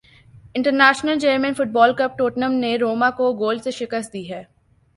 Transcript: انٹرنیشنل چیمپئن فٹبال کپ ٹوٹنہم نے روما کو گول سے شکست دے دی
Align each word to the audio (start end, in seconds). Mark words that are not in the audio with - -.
انٹرنیشنل 0.55 1.19
چیمپئن 1.19 1.53
فٹبال 1.53 1.93
کپ 1.97 2.17
ٹوٹنہم 2.17 2.53
نے 2.55 2.75
روما 2.77 3.09
کو 3.17 3.31
گول 3.39 3.59
سے 3.59 3.71
شکست 3.71 4.13
دے 4.13 4.21
دی 4.21 4.41